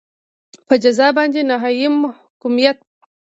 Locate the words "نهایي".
1.49-1.87